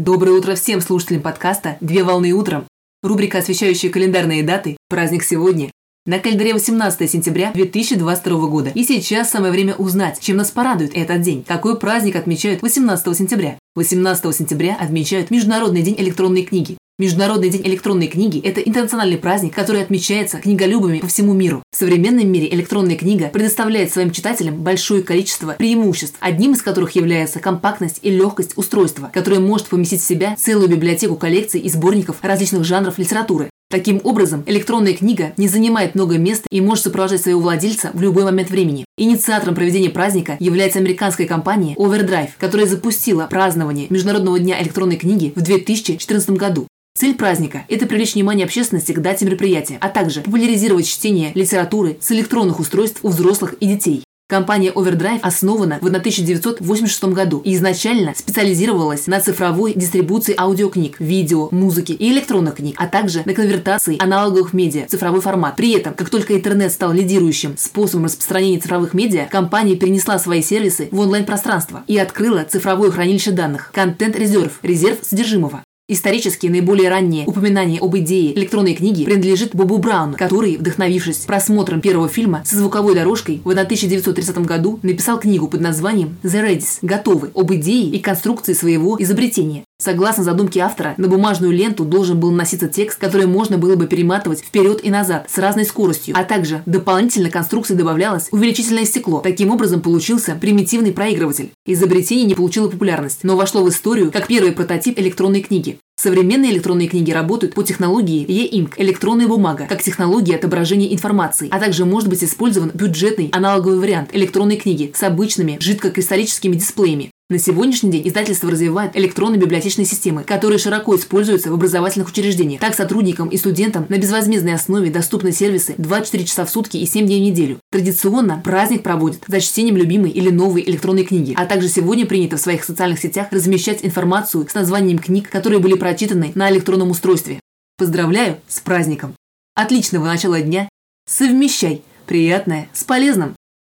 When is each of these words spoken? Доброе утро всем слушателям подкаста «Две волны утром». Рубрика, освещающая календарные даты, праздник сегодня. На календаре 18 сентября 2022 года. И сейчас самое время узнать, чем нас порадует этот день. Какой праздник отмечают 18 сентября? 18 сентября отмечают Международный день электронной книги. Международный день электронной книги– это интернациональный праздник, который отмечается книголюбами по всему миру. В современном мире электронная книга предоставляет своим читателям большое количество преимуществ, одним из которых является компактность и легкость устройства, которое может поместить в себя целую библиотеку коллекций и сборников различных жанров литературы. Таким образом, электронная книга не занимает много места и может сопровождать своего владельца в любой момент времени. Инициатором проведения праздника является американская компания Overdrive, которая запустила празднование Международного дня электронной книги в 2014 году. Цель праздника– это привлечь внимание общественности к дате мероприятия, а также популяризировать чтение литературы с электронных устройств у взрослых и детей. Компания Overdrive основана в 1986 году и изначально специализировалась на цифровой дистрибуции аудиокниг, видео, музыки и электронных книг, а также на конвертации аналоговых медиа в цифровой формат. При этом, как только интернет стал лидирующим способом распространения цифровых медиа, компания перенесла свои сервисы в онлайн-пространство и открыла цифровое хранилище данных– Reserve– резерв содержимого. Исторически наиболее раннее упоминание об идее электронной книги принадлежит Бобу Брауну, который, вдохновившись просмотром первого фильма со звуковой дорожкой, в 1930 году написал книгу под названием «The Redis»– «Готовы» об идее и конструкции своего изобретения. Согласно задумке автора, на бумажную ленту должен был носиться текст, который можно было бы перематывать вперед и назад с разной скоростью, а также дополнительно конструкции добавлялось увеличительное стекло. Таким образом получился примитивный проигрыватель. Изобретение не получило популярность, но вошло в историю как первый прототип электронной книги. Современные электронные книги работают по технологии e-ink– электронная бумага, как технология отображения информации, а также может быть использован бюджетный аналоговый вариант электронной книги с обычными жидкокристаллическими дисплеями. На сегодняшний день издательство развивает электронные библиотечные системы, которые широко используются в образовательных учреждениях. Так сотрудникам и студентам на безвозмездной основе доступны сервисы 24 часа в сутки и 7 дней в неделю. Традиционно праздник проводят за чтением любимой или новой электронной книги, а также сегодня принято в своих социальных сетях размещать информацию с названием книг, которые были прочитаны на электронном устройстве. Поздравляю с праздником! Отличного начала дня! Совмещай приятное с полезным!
Доброе 0.00 0.32
утро 0.32 0.54
всем 0.54 0.80
слушателям 0.80 1.20
подкаста 1.20 1.76
«Две 1.82 2.02
волны 2.02 2.32
утром». 2.32 2.64
Рубрика, 3.02 3.36
освещающая 3.36 3.90
календарные 3.90 4.42
даты, 4.42 4.78
праздник 4.88 5.22
сегодня. 5.22 5.70
На 6.06 6.18
календаре 6.18 6.54
18 6.54 7.10
сентября 7.10 7.52
2022 7.52 8.48
года. 8.48 8.70
И 8.74 8.82
сейчас 8.82 9.28
самое 9.28 9.52
время 9.52 9.74
узнать, 9.74 10.18
чем 10.18 10.38
нас 10.38 10.50
порадует 10.52 10.96
этот 10.96 11.20
день. 11.20 11.44
Какой 11.46 11.78
праздник 11.78 12.16
отмечают 12.16 12.62
18 12.62 13.14
сентября? 13.14 13.58
18 13.74 14.34
сентября 14.34 14.74
отмечают 14.80 15.30
Международный 15.30 15.82
день 15.82 15.96
электронной 15.98 16.44
книги. 16.44 16.78
Международный 17.00 17.48
день 17.48 17.62
электронной 17.64 18.08
книги– 18.08 18.38
это 18.44 18.60
интернациональный 18.60 19.16
праздник, 19.16 19.54
который 19.54 19.80
отмечается 19.80 20.36
книголюбами 20.36 20.98
по 20.98 21.06
всему 21.06 21.32
миру. 21.32 21.62
В 21.72 21.76
современном 21.78 22.30
мире 22.30 22.52
электронная 22.52 22.94
книга 22.94 23.28
предоставляет 23.28 23.90
своим 23.90 24.10
читателям 24.10 24.56
большое 24.56 25.02
количество 25.02 25.52
преимуществ, 25.52 26.18
одним 26.20 26.52
из 26.52 26.60
которых 26.60 26.90
является 26.96 27.38
компактность 27.40 28.00
и 28.02 28.10
легкость 28.10 28.58
устройства, 28.58 29.10
которое 29.14 29.40
может 29.40 29.68
поместить 29.68 30.02
в 30.02 30.06
себя 30.06 30.36
целую 30.38 30.68
библиотеку 30.68 31.16
коллекций 31.16 31.58
и 31.58 31.70
сборников 31.70 32.18
различных 32.20 32.64
жанров 32.64 32.98
литературы. 32.98 33.48
Таким 33.70 34.02
образом, 34.04 34.42
электронная 34.44 34.92
книга 34.92 35.32
не 35.38 35.48
занимает 35.48 35.94
много 35.94 36.18
места 36.18 36.48
и 36.50 36.60
может 36.60 36.84
сопровождать 36.84 37.22
своего 37.22 37.40
владельца 37.40 37.92
в 37.94 38.02
любой 38.02 38.24
момент 38.24 38.50
времени. 38.50 38.84
Инициатором 38.98 39.54
проведения 39.54 39.88
праздника 39.88 40.36
является 40.38 40.80
американская 40.80 41.26
компания 41.26 41.76
Overdrive, 41.76 42.32
которая 42.36 42.66
запустила 42.66 43.26
празднование 43.26 43.86
Международного 43.88 44.38
дня 44.38 44.62
электронной 44.62 44.96
книги 44.96 45.32
в 45.34 45.40
2014 45.40 46.30
году. 46.32 46.66
Цель 47.00 47.14
праздника– 47.14 47.64
это 47.68 47.86
привлечь 47.86 48.12
внимание 48.12 48.44
общественности 48.44 48.92
к 48.92 49.00
дате 49.00 49.24
мероприятия, 49.24 49.78
а 49.80 49.88
также 49.88 50.20
популяризировать 50.20 50.86
чтение 50.86 51.32
литературы 51.34 51.96
с 51.98 52.12
электронных 52.12 52.60
устройств 52.60 52.98
у 53.02 53.08
взрослых 53.08 53.54
и 53.54 53.66
детей. 53.66 54.04
Компания 54.28 54.70
Overdrive 54.70 55.20
основана 55.22 55.78
в 55.80 55.86
1986 55.86 57.04
году 57.04 57.40
и 57.42 57.54
изначально 57.54 58.12
специализировалась 58.14 59.06
на 59.06 59.18
цифровой 59.18 59.72
дистрибуции 59.74 60.34
аудиокниг, 60.38 61.00
видео, 61.00 61.48
музыки 61.52 61.92
и 61.92 62.12
электронных 62.12 62.56
книг, 62.56 62.74
а 62.76 62.86
также 62.86 63.22
на 63.24 63.32
конвертации 63.32 63.96
аналоговых 63.98 64.52
медиа 64.52 64.84
в 64.84 64.90
цифровой 64.90 65.22
формат. 65.22 65.56
При 65.56 65.72
этом, 65.72 65.94
как 65.94 66.10
только 66.10 66.36
интернет 66.36 66.70
стал 66.70 66.92
лидирующим 66.92 67.56
способом 67.56 68.04
распространения 68.04 68.58
цифровых 68.58 68.92
медиа, 68.92 69.26
компания 69.30 69.74
перенесла 69.74 70.18
свои 70.18 70.42
сервисы 70.42 70.90
в 70.90 71.00
онлайн-пространство 71.00 71.82
и 71.86 71.96
открыла 71.96 72.44
цифровое 72.44 72.90
хранилище 72.90 73.30
данных– 73.30 73.72
Reserve– 73.74 74.52
резерв 74.62 74.98
содержимого. 75.00 75.62
Исторически 75.92 76.46
наиболее 76.46 76.88
раннее 76.88 77.26
упоминание 77.26 77.80
об 77.80 77.96
идее 77.96 78.32
электронной 78.38 78.74
книги 78.74 79.04
принадлежит 79.04 79.56
Бобу 79.56 79.78
Брауну, 79.78 80.16
который, 80.16 80.56
вдохновившись 80.56 81.16
просмотром 81.26 81.80
первого 81.80 82.08
фильма 82.08 82.42
со 82.44 82.54
звуковой 82.54 82.94
дорожкой, 82.94 83.40
в 83.42 83.50
1930 83.50 84.38
году 84.46 84.78
написал 84.84 85.18
книгу 85.18 85.48
под 85.48 85.60
названием 85.60 86.16
«The 86.22 86.46
Redis»– 86.46 86.78
«Готовы» 86.82 87.32
об 87.34 87.52
идее 87.54 87.90
и 87.90 87.98
конструкции 87.98 88.52
своего 88.52 89.02
изобретения. 89.02 89.64
Согласно 89.80 90.22
задумке 90.22 90.60
автора, 90.60 90.94
на 90.98 91.08
бумажную 91.08 91.52
ленту 91.52 91.86
должен 91.86 92.20
был 92.20 92.30
носиться 92.30 92.68
текст, 92.68 92.98
который 92.98 93.26
можно 93.26 93.56
было 93.56 93.76
бы 93.76 93.86
перематывать 93.86 94.40
вперед 94.40 94.80
и 94.84 94.90
назад 94.90 95.26
с 95.30 95.38
разной 95.38 95.64
скоростью, 95.64 96.14
а 96.16 96.24
также 96.24 96.62
дополнительно 96.66 97.30
конструкции 97.30 97.74
добавлялось 97.74 98.28
увеличительное 98.30 98.84
стекло. 98.84 99.20
Таким 99.20 99.50
образом 99.50 99.80
получился 99.80 100.34
примитивный 100.34 100.92
проигрыватель. 100.92 101.50
Изобретение 101.64 102.26
не 102.26 102.34
получило 102.34 102.68
популярность, 102.68 103.20
но 103.22 103.36
вошло 103.36 103.64
в 103.64 103.70
историю 103.70 104.12
как 104.12 104.26
первый 104.26 104.52
прототип 104.52 104.98
электронной 104.98 105.40
книги. 105.40 105.78
Современные 105.96 106.52
электронные 106.52 106.88
книги 106.88 107.10
работают 107.10 107.54
по 107.54 107.62
технологии 107.62 108.24
e-ink– 108.26 108.72
электронная 108.78 109.28
бумага, 109.28 109.66
как 109.68 109.82
технология 109.82 110.36
отображения 110.36 110.94
информации, 110.94 111.48
а 111.50 111.58
также 111.58 111.84
может 111.84 112.08
быть 112.08 112.24
использован 112.24 112.70
бюджетный 112.72 113.28
аналоговый 113.32 113.78
вариант 113.78 114.10
электронной 114.12 114.56
книги 114.56 114.92
с 114.94 115.02
обычными 115.02 115.58
жидкокристаллическими 115.60 116.54
дисплеями. 116.56 117.10
На 117.30 117.38
сегодняшний 117.38 117.92
день 117.92 118.08
издательство 118.08 118.50
развивает 118.50 118.96
электронные 118.96 119.40
библиотечные 119.40 119.84
системы, 119.84 120.24
которые 120.24 120.58
широко 120.58 120.96
используются 120.96 121.52
в 121.52 121.54
образовательных 121.54 122.08
учреждениях. 122.08 122.60
Так 122.60 122.74
сотрудникам 122.74 123.28
и 123.28 123.36
студентам 123.36 123.86
на 123.88 123.98
безвозмездной 123.98 124.54
основе 124.54 124.90
доступны 124.90 125.30
сервисы 125.30 125.76
24 125.78 126.24
часа 126.24 126.44
в 126.44 126.50
сутки 126.50 126.76
и 126.76 126.86
7 126.86 127.06
дней 127.06 127.20
в 127.20 127.22
неделю. 127.22 127.60
Традиционно 127.70 128.42
праздник 128.44 128.82
проводят 128.82 129.22
за 129.28 129.40
чтением 129.40 129.76
любимой 129.76 130.10
или 130.10 130.28
новой 130.28 130.62
электронной 130.62 131.04
книги, 131.04 131.32
а 131.36 131.46
также 131.46 131.68
сегодня 131.68 132.04
принято 132.04 132.36
в 132.36 132.40
своих 132.40 132.64
социальных 132.64 132.98
сетях 132.98 133.28
размещать 133.30 133.84
информацию 133.84 134.48
с 134.50 134.54
названием 134.54 134.98
книг, 134.98 135.30
которые 135.30 135.60
были 135.60 135.74
прочитаны 135.74 136.32
на 136.34 136.50
электронном 136.50 136.90
устройстве. 136.90 137.38
Поздравляю 137.78 138.40
с 138.48 138.58
праздником! 138.58 139.14
Отличного 139.54 140.06
начала 140.06 140.40
дня! 140.40 140.68
Совмещай 141.06 141.82
приятное 142.06 142.68
с 142.72 142.82
полезным! 142.82 143.36